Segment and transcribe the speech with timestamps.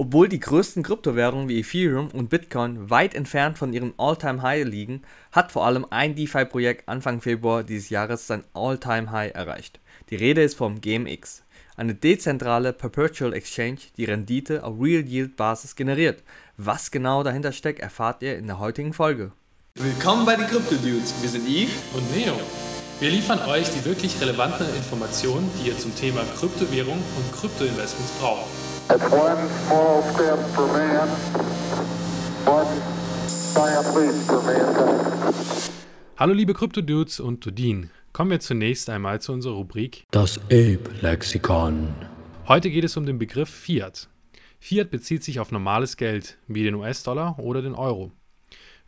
[0.00, 5.52] Obwohl die größten Kryptowährungen wie Ethereum und Bitcoin weit entfernt von ihrem All-Time-High liegen, hat
[5.52, 9.78] vor allem ein DeFi-Projekt Anfang Februar dieses Jahres sein All-Time-High erreicht.
[10.08, 11.42] Die Rede ist vom GMX,
[11.76, 16.22] eine dezentrale Perpetual Exchange, die Rendite auf Real-Yield-Basis generiert.
[16.56, 19.32] Was genau dahinter steckt, erfahrt ihr in der heutigen Folge.
[19.74, 21.12] Willkommen bei den Crypto Dudes.
[21.20, 22.40] Wir sind Yves und Neo.
[23.00, 28.48] Wir liefern euch die wirklich relevanten Informationen, die ihr zum Thema Kryptowährung und Kryptoinvestments braucht.
[28.92, 31.08] It's one small step for man,
[32.44, 32.66] one
[33.54, 35.70] giant leap for mankind.
[36.16, 37.90] Hallo liebe Krypto-Dudes und Dudin.
[38.12, 41.94] Kommen wir zunächst einmal zu unserer Rubrik Das Ape-Lexikon.
[42.48, 44.08] Heute geht es um den Begriff Fiat.
[44.58, 48.10] Fiat bezieht sich auf normales Geld, wie den US-Dollar oder den Euro.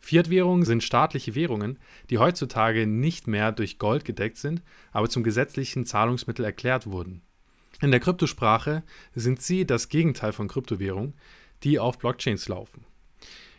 [0.01, 5.85] Fiat-Währungen sind staatliche Währungen, die heutzutage nicht mehr durch Gold gedeckt sind, aber zum gesetzlichen
[5.85, 7.21] Zahlungsmittel erklärt wurden.
[7.83, 8.81] In der Kryptosprache
[9.13, 11.15] sind sie das Gegenteil von Kryptowährungen,
[11.63, 12.85] die auf Blockchains laufen.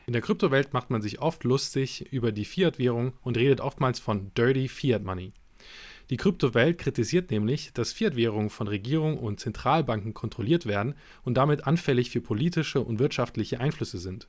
[0.07, 4.33] In der Kryptowelt macht man sich oft lustig über die Fiat-Währung und redet oftmals von
[4.33, 5.35] Dirty Fiat Money.
[6.09, 12.09] Die Kryptowelt kritisiert nämlich, dass Fiat-Währungen von Regierungen und Zentralbanken kontrolliert werden und damit anfällig
[12.09, 14.29] für politische und wirtschaftliche Einflüsse sind.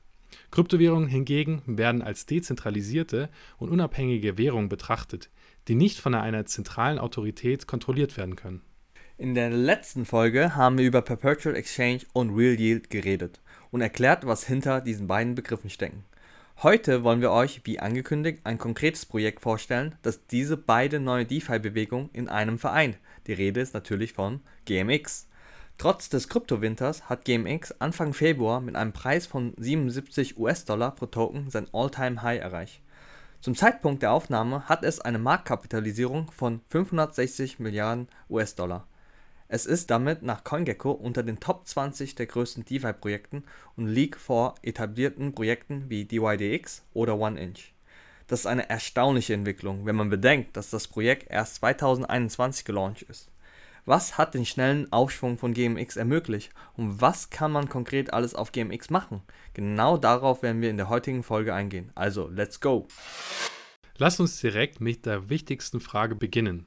[0.50, 5.30] Kryptowährungen hingegen werden als dezentralisierte und unabhängige Währungen betrachtet,
[5.68, 8.60] die nicht von einer zentralen Autorität kontrolliert werden können.
[9.18, 14.26] In der letzten Folge haben wir über Perpetual Exchange und Real Yield geredet und erklärt,
[14.26, 16.04] was hinter diesen beiden Begriffen stecken.
[16.62, 22.10] Heute wollen wir euch, wie angekündigt, ein konkretes Projekt vorstellen, das diese beiden neue DeFi-Bewegungen
[22.12, 22.98] in einem vereint.
[23.26, 25.28] Die Rede ist natürlich von GMX.
[25.78, 31.48] Trotz des Kryptowinters hat GMX Anfang Februar mit einem Preis von 77 US-Dollar pro Token
[31.48, 32.82] sein All-Time-High erreicht.
[33.40, 38.86] Zum Zeitpunkt der Aufnahme hat es eine Marktkapitalisierung von 560 Milliarden US-Dollar.
[39.48, 43.44] Es ist damit nach CoinGecko unter den Top 20 der größten DeFi-Projekten
[43.76, 47.72] und liegt vor etablierten Projekten wie DYDX oder OneInch.
[48.26, 53.30] Das ist eine erstaunliche Entwicklung, wenn man bedenkt, dass das Projekt erst 2021 gelauncht ist.
[53.84, 58.50] Was hat den schnellen Aufschwung von GMX ermöglicht und was kann man konkret alles auf
[58.50, 59.22] GMX machen?
[59.54, 61.92] Genau darauf werden wir in der heutigen Folge eingehen.
[61.94, 62.88] Also, let's go!
[63.96, 66.66] Lass uns direkt mit der wichtigsten Frage beginnen.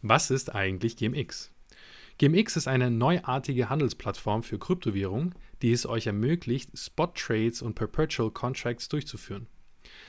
[0.00, 1.52] Was ist eigentlich GMX?
[2.18, 8.88] GMX ist eine neuartige Handelsplattform für Kryptowährungen, die es euch ermöglicht, Spot-Trades und Perpetual Contracts
[8.88, 9.48] durchzuführen.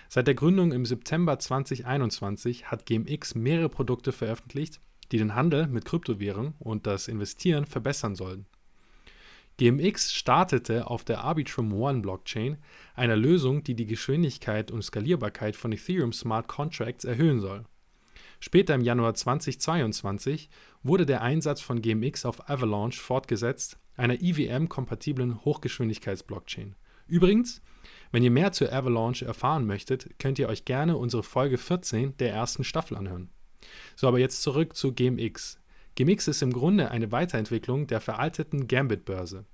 [0.07, 4.79] Seit der Gründung im September 2021 hat GMX mehrere Produkte veröffentlicht,
[5.12, 8.46] die den Handel mit Kryptowährungen und das Investieren verbessern sollen.
[9.57, 12.57] GMX startete auf der Arbitrum One Blockchain,
[12.96, 17.66] einer Lösung, die die Geschwindigkeit und Skalierbarkeit von Ethereum Smart Contracts erhöhen soll.
[18.39, 20.49] Später im Januar 2022
[20.83, 26.75] wurde der Einsatz von GMX auf Avalanche fortgesetzt, einer IWM-kompatiblen Hochgeschwindigkeits-Blockchain.
[27.07, 27.61] Übrigens,
[28.11, 32.31] wenn ihr mehr zu Avalanche erfahren möchtet, könnt ihr euch gerne unsere Folge 14 der
[32.31, 33.29] ersten Staffel anhören.
[33.95, 35.59] So, aber jetzt zurück zu GMX.
[35.95, 39.45] GMX ist im Grunde eine Weiterentwicklung der veralteten Gambit-Börse.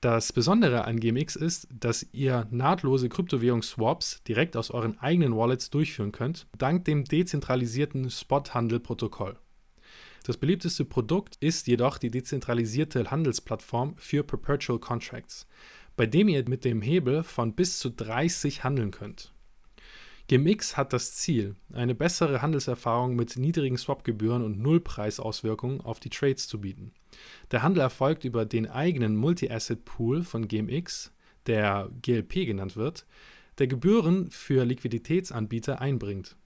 [0.00, 6.12] Das Besondere an GMX ist, dass ihr nahtlose Kryptowährungsswaps direkt aus euren eigenen Wallets durchführen
[6.12, 9.36] könnt, dank dem dezentralisierten Spot-Handel-Protokoll.
[10.22, 15.48] Das beliebteste Produkt ist jedoch die dezentralisierte Handelsplattform für Perpetual Contracts,
[15.96, 19.32] bei dem ihr mit dem Hebel von bis zu 30 handeln könnt.
[20.28, 26.46] GMX hat das Ziel, eine bessere Handelserfahrung mit niedrigen Swapgebühren und Nullpreisauswirkungen auf die Trades
[26.46, 26.92] zu bieten.
[27.50, 31.14] Der Handel erfolgt über den eigenen Multi-Asset-Pool von GMX,
[31.46, 33.06] der GLP genannt wird,
[33.56, 36.36] der Gebühren für Liquiditätsanbieter einbringt.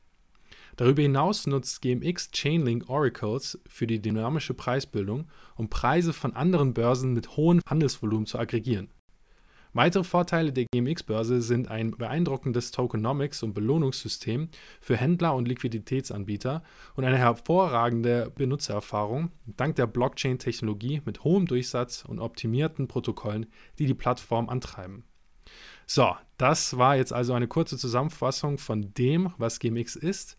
[0.76, 7.14] Darüber hinaus nutzt GMX Chainlink Oracles für die dynamische Preisbildung, um Preise von anderen Börsen
[7.14, 8.90] mit hohem Handelsvolumen zu aggregieren.
[9.74, 14.50] Weitere Vorteile der GMX-Börse sind ein beeindruckendes Tokenomics- und Belohnungssystem
[14.82, 16.62] für Händler und Liquiditätsanbieter
[16.94, 23.46] und eine hervorragende Benutzererfahrung dank der Blockchain-Technologie mit hohem Durchsatz und optimierten Protokollen,
[23.78, 25.04] die die Plattform antreiben.
[25.86, 30.36] So, das war jetzt also eine kurze Zusammenfassung von dem, was GMX ist,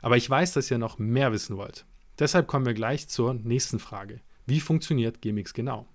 [0.00, 1.84] aber ich weiß, dass ihr noch mehr wissen wollt.
[2.18, 4.20] Deshalb kommen wir gleich zur nächsten Frage.
[4.46, 5.86] Wie funktioniert GMX genau?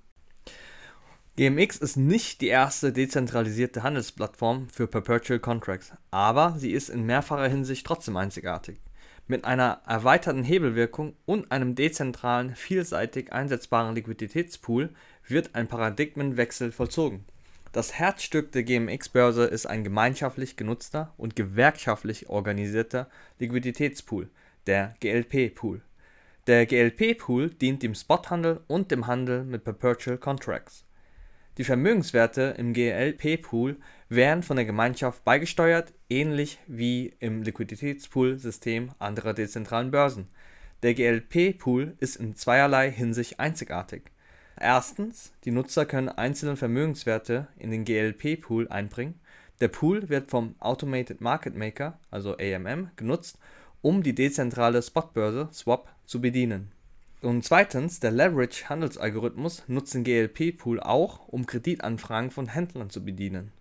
[1.38, 7.50] GMX ist nicht die erste dezentralisierte Handelsplattform für Perpetual Contracts, aber sie ist in mehrfacher
[7.50, 8.78] Hinsicht trotzdem einzigartig.
[9.28, 14.92] Mit einer erweiterten Hebelwirkung und einem dezentralen, vielseitig einsetzbaren Liquiditätspool
[15.28, 17.26] wird ein Paradigmenwechsel vollzogen.
[17.74, 23.10] Das Herzstück der GMX-Börse ist ein gemeinschaftlich genutzter und gewerkschaftlich organisierter
[23.40, 24.30] Liquiditätspool,
[24.68, 25.82] der GLP-Pool.
[26.48, 30.85] Der GLP-Pool dient dem Spothandel und dem Handel mit Perpetual Contracts.
[31.58, 33.78] Die Vermögenswerte im GLP-Pool
[34.10, 40.28] werden von der Gemeinschaft beigesteuert, ähnlich wie im Liquiditätspool-System anderer dezentralen Börsen.
[40.84, 44.12] Der GLP-Pool ist in zweierlei Hinsicht einzigartig.
[44.60, 49.20] Erstens, die Nutzer können einzelne Vermögenswerte in den GLP-Pool einbringen.
[49.62, 53.40] Der Pool wird vom Automated Market Maker also (AMM) genutzt,
[53.82, 56.75] um die dezentrale Spotbörse (Swap) zu bedienen.
[57.26, 63.52] Und zweitens, der Leverage-Handelsalgorithmus nutzt den GLP-Pool auch, um Kreditanfragen von Händlern zu bedienen.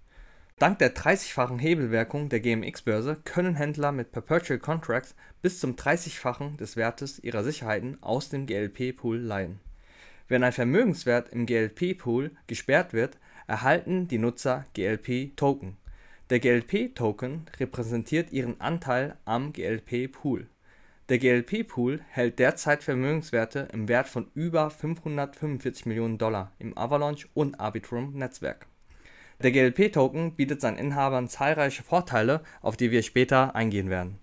[0.59, 6.77] Dank der 30-fachen Hebelwirkung der GMX-Börse können Händler mit Perpetual Contracts bis zum 30-fachen des
[6.77, 9.61] Wertes ihrer Sicherheiten aus dem GLP-Pool leihen.
[10.29, 15.79] Wenn ein Vermögenswert im GLP-Pool gesperrt wird, erhalten die Nutzer GLP-Token.
[16.29, 20.49] Der GLP-Token repräsentiert ihren Anteil am GLP-Pool.
[21.11, 27.61] Der GLP-Pool hält derzeit Vermögenswerte im Wert von über 545 Millionen Dollar im Avalanche und
[27.61, 28.67] Arbitrum-Netzwerk.
[29.43, 34.19] Der GLP-Token bietet seinen Inhabern zahlreiche Vorteile, auf die wir später eingehen werden.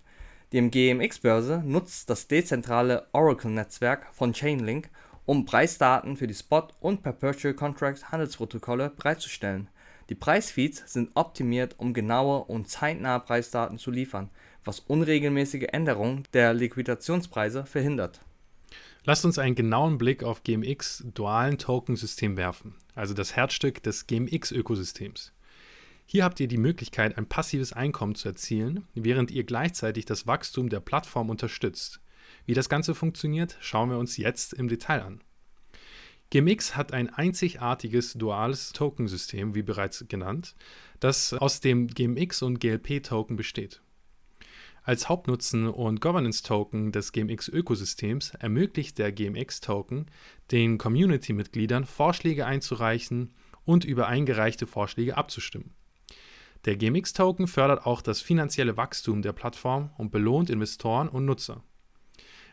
[0.50, 4.90] Die GMX-Börse nutzt das dezentrale Oracle-Netzwerk von Chainlink,
[5.24, 9.68] um Preisdaten für die Spot und Perpetual Contract Handelsprotokolle bereitzustellen.
[10.08, 14.30] Die Preisfeeds sind optimiert, um genaue und zeitnahe Preisdaten zu liefern,
[14.64, 18.20] was unregelmäßige Änderungen der Liquidationspreise verhindert.
[19.04, 25.32] Lasst uns einen genauen Blick auf GMX dualen Token-System werfen, also das Herzstück des GMX-Ökosystems.
[26.06, 30.68] Hier habt ihr die Möglichkeit, ein passives Einkommen zu erzielen, während ihr gleichzeitig das Wachstum
[30.68, 32.00] der Plattform unterstützt.
[32.46, 35.20] Wie das Ganze funktioniert, schauen wir uns jetzt im Detail an.
[36.30, 40.54] GMX hat ein einzigartiges duales Tokensystem, wie bereits genannt,
[40.98, 43.82] das aus dem GMX und GLP-Token besteht.
[44.84, 50.06] Als Hauptnutzen und Governance-Token des GMX-Ökosystems ermöglicht der GMX-Token
[50.50, 53.32] den Community-Mitgliedern Vorschläge einzureichen
[53.64, 55.72] und über eingereichte Vorschläge abzustimmen.
[56.64, 61.62] Der GMX-Token fördert auch das finanzielle Wachstum der Plattform und belohnt Investoren und Nutzer.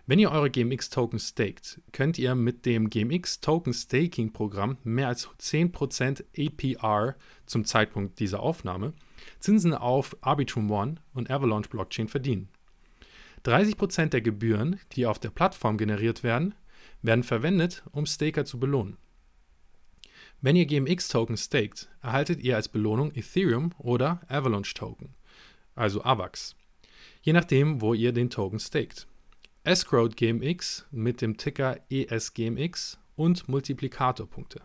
[0.05, 7.15] Wenn ihr eure GMX-Token staked, könnt ihr mit dem GMX-Token-Staking-Programm mehr als 10% APR
[7.47, 8.93] zum Zeitpunkt dieser Aufnahme
[9.39, 12.49] Zinsen auf Arbitrum One und Avalanche Blockchain verdienen.
[13.45, 16.55] 30% der Gebühren, die auf der Plattform generiert werden,
[17.01, 18.97] werden verwendet, um Staker zu belohnen.
[20.41, 25.15] Wenn ihr GMX-Token staked, erhaltet ihr als Belohnung Ethereum oder Avalanche-Token,
[25.75, 26.55] also AVAX,
[27.21, 29.07] je nachdem, wo ihr den Token staked.
[29.63, 34.61] Escrowed GMX mit dem Ticker ESGMX und Multiplikatorpunkte.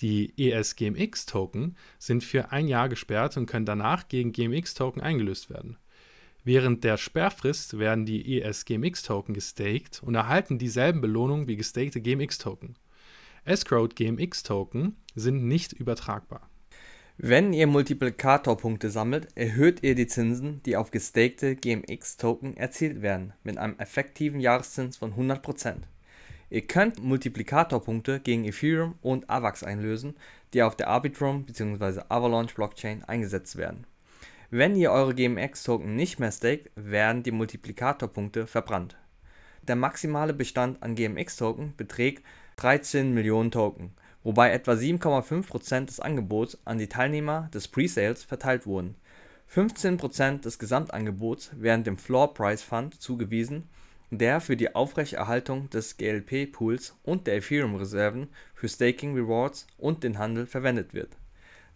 [0.00, 5.76] Die ESGMX-Token sind für ein Jahr gesperrt und können danach gegen GMX-Token eingelöst werden.
[6.42, 12.76] Während der Sperrfrist werden die ESGMX-Token gestaked und erhalten dieselben Belohnungen wie gestakte GMX-Token.
[13.44, 16.50] Escrowed GMX-Token sind nicht übertragbar.
[17.16, 23.56] Wenn ihr Multiplikatorpunkte sammelt, erhöht ihr die Zinsen, die auf gestakte GMX-Token erzielt werden, mit
[23.56, 25.76] einem effektiven Jahreszins von 100%.
[26.50, 30.16] Ihr könnt Multiplikatorpunkte gegen Ethereum und AVAX einlösen,
[30.52, 32.02] die auf der Arbitrum bzw.
[32.08, 33.86] Avalanche Blockchain eingesetzt werden.
[34.50, 38.96] Wenn ihr eure GMX-Token nicht mehr staked, werden die Multiplikatorpunkte verbrannt.
[39.62, 42.22] Der maximale Bestand an GMX-Token beträgt
[42.56, 43.94] 13 Millionen Token
[44.24, 48.96] wobei etwa 7,5% des Angebots an die Teilnehmer des Presales verteilt wurden.
[49.54, 53.68] 15% des Gesamtangebots werden dem Floor Price Fund zugewiesen,
[54.18, 60.46] der für die Aufrechterhaltung des GLP-Pools und der Ethereum-Reserven für Staking Rewards und den Handel
[60.46, 61.16] verwendet wird.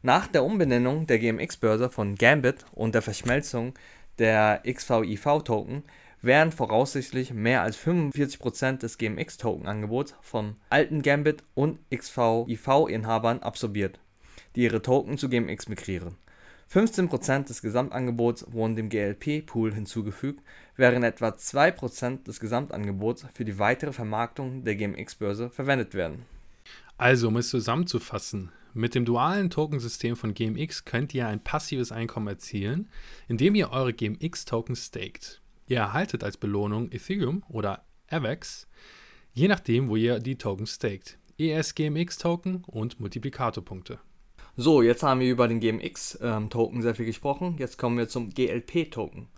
[0.02, 3.74] Nach der Umbenennung der GMX-Börse von Gambit und der Verschmelzung
[4.18, 5.82] der XVIV-Token
[6.22, 14.00] werden voraussichtlich mehr als 45% des GMX-Token-Angebots von alten Gambit und XVIV-Inhabern absorbiert,
[14.56, 16.16] die ihre Token zu GMX migrieren.
[16.70, 20.42] 15% des Gesamtangebots wurden dem GLP-Pool hinzugefügt,
[20.76, 26.26] während etwa 2% des Gesamtangebots für die weitere Vermarktung der GMX-Börse verwendet werden.
[26.98, 32.28] Also, um es zusammenzufassen, mit dem dualen Tokensystem von GMX könnt ihr ein passives Einkommen
[32.28, 32.88] erzielen,
[33.28, 35.40] indem ihr eure GMX-Tokens staked.
[35.68, 38.68] Ihr erhaltet als Belohnung Ethereum oder AVAX,
[39.32, 41.18] je nachdem, wo ihr die Tokens staked.
[41.38, 44.00] ESGMX-Token und Multiplikatorpunkte.
[44.60, 47.54] So, jetzt haben wir über den GMX-Token ähm, sehr viel gesprochen.
[47.60, 49.28] Jetzt kommen wir zum GLP-Token.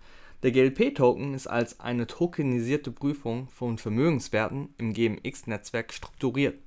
[0.43, 6.59] Der GLP-Token ist als eine tokenisierte Prüfung von Vermögenswerten im GMX-Netzwerk strukturiert.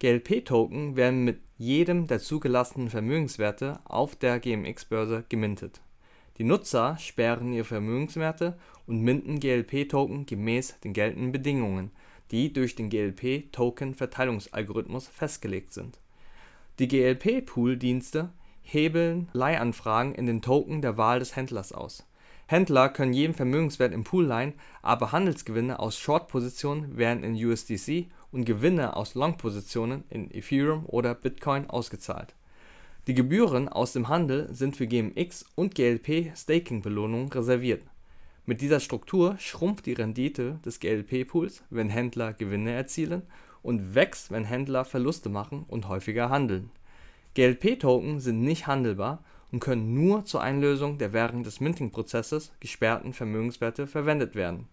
[0.00, 5.80] GLP-Token werden mit jedem der zugelassenen Vermögenswerte auf der GMX-Börse gemintet.
[6.38, 11.92] Die Nutzer sperren ihre Vermögenswerte und minden GLP-Token gemäß den geltenden Bedingungen,
[12.32, 16.01] die durch den GLP-Token-Verteilungsalgorithmus festgelegt sind.
[16.82, 22.04] Die GLP-Pool-Dienste hebeln Leihanfragen in den Token der Wahl des Händlers aus.
[22.48, 28.46] Händler können jeden Vermögenswert im Pool leihen, aber Handelsgewinne aus Short-Positionen werden in USDC und
[28.46, 32.34] Gewinne aus Long-Positionen in Ethereum oder Bitcoin ausgezahlt.
[33.06, 37.84] Die Gebühren aus dem Handel sind für GMX und GLP Staking-Belohnungen reserviert.
[38.44, 43.22] Mit dieser Struktur schrumpft die Rendite des GLP-Pools, wenn Händler Gewinne erzielen,
[43.62, 46.70] und wächst, wenn Händler Verluste machen und häufiger handeln.
[47.34, 53.86] GLP-Token sind nicht handelbar und können nur zur Einlösung der während des Minting-Prozesses gesperrten Vermögenswerte
[53.86, 54.68] verwendet werden.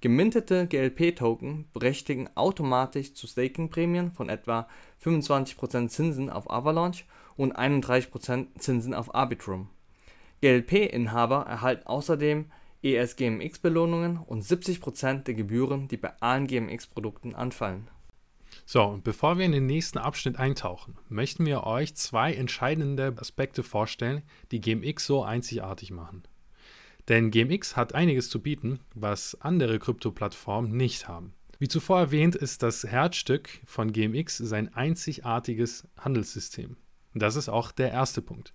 [0.00, 4.66] Gemintete GLP-Token berechtigen automatisch zu Staking-Prämien von etwa
[5.04, 7.04] 25% Zinsen auf Avalanche
[7.36, 9.68] und 31% Zinsen auf Arbitrum.
[10.40, 12.46] GLP-Inhaber erhalten außerdem
[12.82, 17.86] ESGMX-Belohnungen und 70% der Gebühren, die bei allen GMX-Produkten anfallen.
[18.64, 23.62] So, und bevor wir in den nächsten Abschnitt eintauchen, möchten wir euch zwei entscheidende Aspekte
[23.62, 26.22] vorstellen, die GMX so einzigartig machen.
[27.08, 31.34] Denn GMX hat einiges zu bieten, was andere Krypto-Plattformen nicht haben.
[31.58, 36.76] Wie zuvor erwähnt, ist das Herzstück von GMX sein einzigartiges Handelssystem.
[37.14, 38.52] Das ist auch der erste Punkt.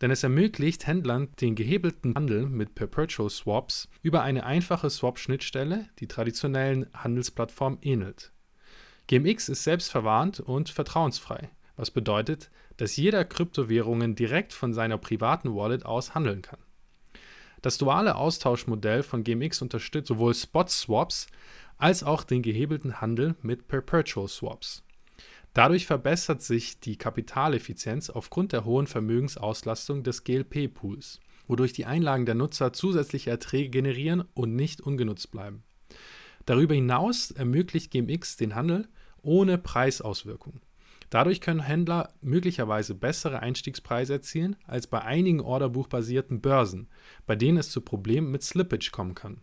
[0.00, 6.06] Denn es ermöglicht Händlern den gehebelten Handel mit Perpetual Swaps über eine einfache Swap-Schnittstelle, die
[6.06, 8.32] traditionellen Handelsplattformen ähnelt.
[9.08, 15.86] GMX ist selbstverwarnt und vertrauensfrei, was bedeutet, dass jeder Kryptowährungen direkt von seiner privaten Wallet
[15.86, 16.58] aus handeln kann.
[17.62, 21.28] Das duale Austauschmodell von GMX unterstützt sowohl Spot-Swaps
[21.78, 24.82] als auch den gehebelten Handel mit Perpetual Swaps.
[25.54, 32.34] Dadurch verbessert sich die Kapitaleffizienz aufgrund der hohen Vermögensauslastung des GLP-Pools, wodurch die Einlagen der
[32.34, 35.62] Nutzer zusätzliche Erträge generieren und nicht ungenutzt bleiben.
[36.44, 38.88] Darüber hinaus ermöglicht GMX den Handel
[39.26, 40.60] ohne Preisauswirkung.
[41.10, 46.88] Dadurch können Händler möglicherweise bessere Einstiegspreise erzielen als bei einigen orderbuchbasierten Börsen,
[47.26, 49.42] bei denen es zu Problemen mit Slippage kommen kann.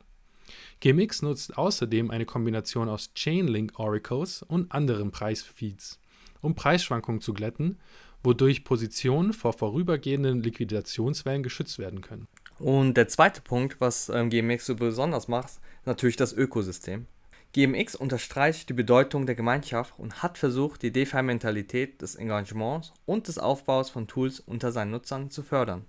[0.81, 5.99] GMX nutzt außerdem eine Kombination aus Chainlink Oracles und anderen Preisfeeds
[6.43, 7.79] um Preisschwankungen zu glätten,
[8.23, 12.27] wodurch Positionen vor vorübergehenden Liquidationswellen geschützt werden können.
[12.59, 17.07] Und der zweite Punkt, was ähm, GMX so besonders macht, ist natürlich das Ökosystem.
[17.53, 23.37] GMX unterstreicht die Bedeutung der Gemeinschaft und hat versucht, die DeFi-Mentalität des Engagements und des
[23.37, 25.85] Aufbaus von Tools unter seinen Nutzern zu fördern.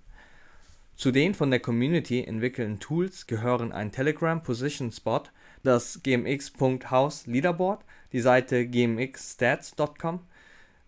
[0.95, 5.23] Zu den von der Community entwickelten Tools gehören ein Telegram Position Spot,
[5.63, 10.19] das gmx.house Leaderboard, die Seite gmxstats.com,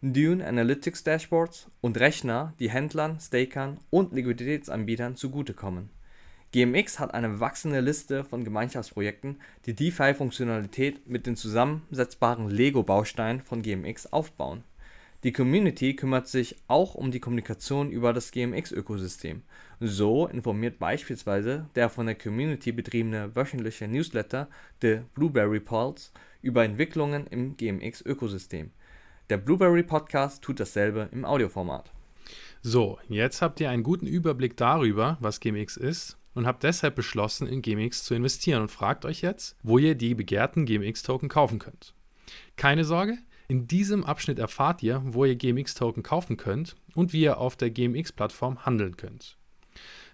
[0.03, 5.96] Dune Analytics Dashboards und Rechner, die Händlern, Stakern und Liquiditätsanbietern zugutekommen.
[6.57, 14.11] GMX hat eine wachsende Liste von Gemeinschaftsprojekten, die DeFi-Funktionalität mit den zusammensetzbaren Lego-Bausteinen von GMX
[14.11, 14.63] aufbauen.
[15.21, 19.43] Die Community kümmert sich auch um die Kommunikation über das GMX-Ökosystem.
[19.79, 24.47] So informiert beispielsweise der von der Community betriebene wöchentliche Newsletter
[24.81, 26.09] The Blueberry Pulse
[26.41, 28.71] über Entwicklungen im GMX-Ökosystem.
[29.29, 31.91] Der Blueberry Podcast tut dasselbe im Audioformat.
[32.63, 37.47] So, jetzt habt ihr einen guten Überblick darüber, was GMX ist und habt deshalb beschlossen,
[37.47, 41.95] in GMX zu investieren und fragt euch jetzt, wo ihr die begehrten GMX-Token kaufen könnt.
[42.55, 43.17] Keine Sorge,
[43.47, 47.71] in diesem Abschnitt erfahrt ihr, wo ihr GMX-Token kaufen könnt und wie ihr auf der
[47.71, 49.37] GMX-Plattform handeln könnt.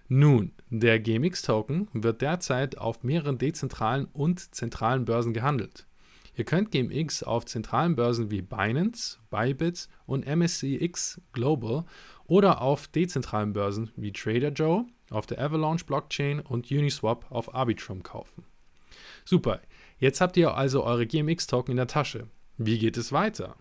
[0.08, 5.88] Nun, der GMX-Token wird derzeit auf mehreren dezentralen und zentralen Börsen gehandelt.
[6.36, 11.84] Ihr könnt GMX auf zentralen Börsen wie Binance, Bybit und MSCX Global
[12.26, 18.04] oder auf dezentralen Börsen wie Trader Joe, auf der Avalanche Blockchain und Uniswap auf Arbitrum
[18.04, 18.46] kaufen.
[19.26, 19.62] Super,
[20.00, 22.28] jetzt habt ihr also eure GMX-Token in der Tasche.
[22.58, 23.56] Wie geht es weiter?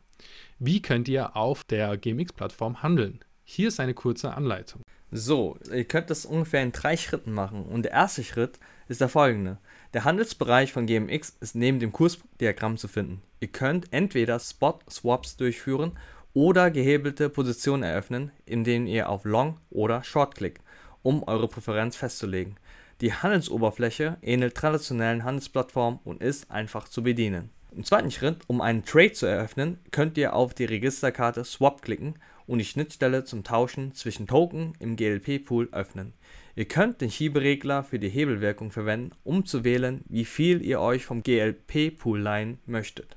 [0.58, 3.20] Wie könnt ihr auf der GMX-Plattform handeln?
[3.44, 4.82] Hier ist eine kurze Anleitung.
[5.10, 7.64] So, ihr könnt das ungefähr in drei Schritten machen.
[7.64, 8.58] Und der erste Schritt
[8.88, 9.58] ist der folgende.
[9.92, 13.20] Der Handelsbereich von GMX ist neben dem Kursdiagramm zu finden.
[13.40, 15.98] Ihr könnt entweder Spot-Swaps durchführen
[16.32, 20.62] oder gehebelte Positionen eröffnen, indem ihr auf Long oder Short klickt,
[21.02, 22.56] um eure Präferenz festzulegen.
[23.00, 27.50] Die Handelsoberfläche ähnelt traditionellen Handelsplattformen und ist einfach zu bedienen.
[27.74, 32.16] Im zweiten Schritt, um einen Trade zu eröffnen, könnt ihr auf die Registerkarte Swap klicken
[32.46, 36.12] und die Schnittstelle zum Tauschen zwischen Token im GLP-Pool öffnen.
[36.54, 41.06] Ihr könnt den Schieberegler für die Hebelwirkung verwenden, um zu wählen, wie viel ihr euch
[41.06, 43.16] vom GLP-Pool leihen möchtet.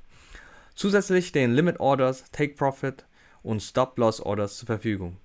[0.73, 3.05] Zusätzlich stehen Limit Orders, Take Profit
[3.43, 5.17] und Stop Loss Orders zur Verfügung.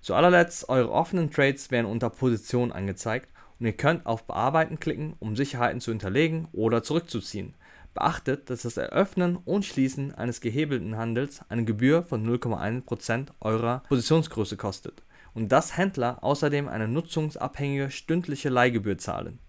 [0.00, 5.14] Zu allerletzt, eure offenen Trades werden unter Position angezeigt und ihr könnt auf Bearbeiten klicken,
[5.18, 7.54] um Sicherheiten zu hinterlegen oder zurückzuziehen.
[7.94, 14.56] Beachtet, dass das Eröffnen und Schließen eines gehebelten Handels eine Gebühr von 0,1% eurer Positionsgröße
[14.56, 15.02] kostet
[15.34, 19.40] und dass Händler außerdem eine nutzungsabhängige stündliche Leihgebühr zahlen.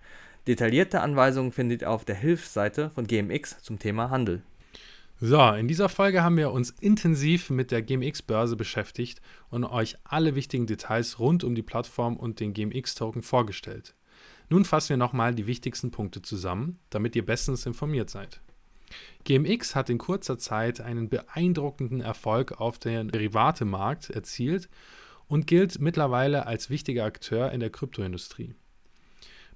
[0.48, 4.42] Detaillierte Anweisungen findet ihr auf der Hilfsseite von GMX zum Thema Handel.
[5.22, 10.34] So, in dieser Folge haben wir uns intensiv mit der GMX-Börse beschäftigt und euch alle
[10.34, 13.96] wichtigen Details rund um die Plattform und den GMX-Token vorgestellt.
[14.48, 18.40] Nun fassen wir nochmal die wichtigsten Punkte zusammen, damit ihr bestens informiert seid.
[19.26, 24.70] GMX hat in kurzer Zeit einen beeindruckenden Erfolg auf dem Derivatemarkt erzielt
[25.28, 28.56] und gilt mittlerweile als wichtiger Akteur in der Kryptoindustrie.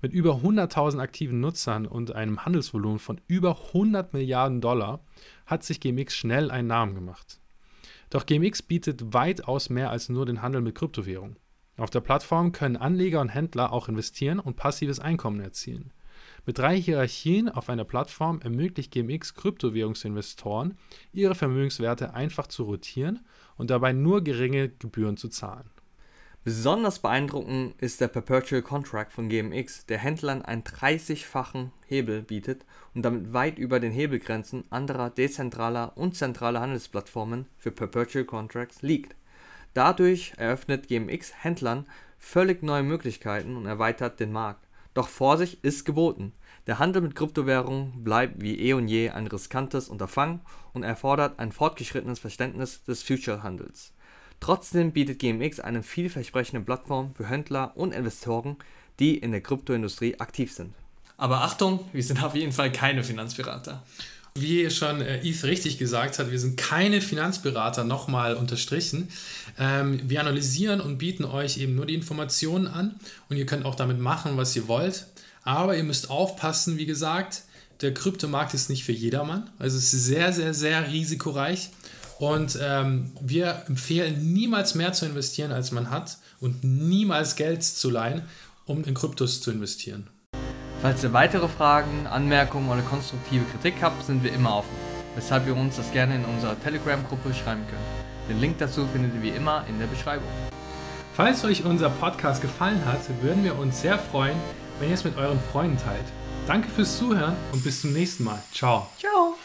[0.04, 5.00] Mit über 100.000 aktiven Nutzern und einem Handelsvolumen von über 100 Milliarden Dollar
[5.46, 7.40] hat sich GMX schnell einen Namen gemacht.
[8.10, 11.38] Doch GMX bietet weitaus mehr als nur den Handel mit Kryptowährungen.
[11.78, 15.94] Auf der Plattform können Anleger und Händler auch investieren und passives Einkommen erzielen.
[16.46, 20.78] Mit drei Hierarchien auf einer Plattform ermöglicht GMX Kryptowährungsinvestoren,
[21.14, 25.70] ihre Vermögenswerte einfach zu rotieren und dabei nur geringe Gebühren zu zahlen.
[26.46, 33.04] Besonders beeindruckend ist der Perpetual Contract von GMX, der Händlern einen 30-fachen Hebel bietet und
[33.04, 39.16] damit weit über den Hebelgrenzen anderer dezentraler und zentraler Handelsplattformen für Perpetual Contracts liegt.
[39.74, 44.68] Dadurch eröffnet GMX Händlern völlig neue Möglichkeiten und erweitert den Markt.
[44.94, 46.34] Doch Vorsicht ist geboten.
[46.68, 50.42] Der Handel mit Kryptowährungen bleibt wie eh und je ein riskantes Unterfangen
[50.74, 53.94] und erfordert ein fortgeschrittenes Verständnis des Future-Handels.
[54.40, 58.58] Trotzdem bietet GMX eine vielversprechende Plattform für Händler und Investoren,
[59.00, 60.74] die in der Kryptoindustrie aktiv sind.
[61.18, 63.84] Aber Achtung, wir sind auf jeden Fall keine Finanzberater.
[64.36, 69.10] Wie schon äh, Eve richtig gesagt hat, wir sind keine Finanzberater, nochmal unterstrichen.
[69.60, 72.96] Ähm, wir analysieren und bieten euch eben nur die Informationen an
[73.30, 75.06] und ihr könnt auch damit machen, was ihr wollt.
[75.44, 77.44] Aber ihr müsst aufpassen, wie gesagt,
[77.82, 79.50] der Kryptomarkt ist nicht für jedermann.
[79.60, 81.70] Also es ist sehr, sehr, sehr risikoreich.
[82.24, 87.90] Und ähm, wir empfehlen niemals mehr zu investieren, als man hat und niemals Geld zu
[87.90, 88.22] leihen,
[88.66, 90.08] um in Kryptos zu investieren.
[90.82, 94.76] Falls ihr weitere Fragen, Anmerkungen oder konstruktive Kritik habt, sind wir immer offen,
[95.16, 98.30] weshalb ihr uns das gerne in unserer Telegram-Gruppe schreiben könnt.
[98.30, 100.30] Den Link dazu findet ihr wie immer in der Beschreibung.
[101.16, 104.38] Falls euch unser Podcast gefallen hat, würden wir uns sehr freuen,
[104.80, 106.06] wenn ihr es mit euren Freunden teilt.
[106.48, 108.42] Danke fürs Zuhören und bis zum nächsten Mal.
[108.54, 108.88] Ciao.
[108.98, 109.36] Ciao!